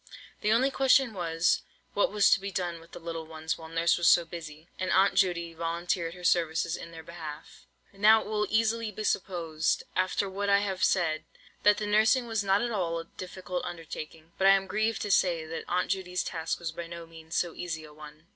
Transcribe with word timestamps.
The 0.41 0.51
only 0.51 0.71
question 0.71 1.13
was, 1.13 1.61
what 1.93 2.11
was 2.11 2.31
to 2.31 2.39
be 2.39 2.49
done 2.51 2.79
with 2.79 2.93
the 2.93 2.99
little 2.99 3.27
ones 3.27 3.55
while 3.55 3.69
Nurse 3.69 3.99
was 3.99 4.07
so 4.07 4.25
busy; 4.25 4.67
and 4.79 4.89
Aunt 4.89 5.13
Judy 5.13 5.53
volunteered 5.53 6.15
her 6.15 6.23
services 6.23 6.75
in 6.75 6.89
their 6.89 7.03
behalf. 7.03 7.67
Now 7.93 8.21
it 8.21 8.25
will 8.27 8.47
easily 8.49 8.91
be 8.91 9.03
supposed, 9.03 9.83
after 9.95 10.27
what 10.27 10.49
I 10.49 10.57
have 10.61 10.83
said, 10.83 11.23
that 11.61 11.77
the 11.77 11.85
nursing 11.85 12.25
was 12.25 12.43
not 12.43 12.63
at 12.63 12.71
all 12.71 12.97
a 12.97 13.05
difficult 13.05 13.63
undertaking; 13.63 14.31
but 14.39 14.47
I 14.47 14.55
am 14.55 14.65
grieved 14.65 15.03
to 15.03 15.11
say 15.11 15.45
that 15.45 15.65
Aunt 15.67 15.91
Judy's 15.91 16.23
task 16.23 16.57
was 16.57 16.71
by 16.71 16.87
no 16.87 17.05
means 17.05 17.35
so 17.35 17.53
easy 17.53 17.83
a 17.83 17.93
one. 17.93 18.27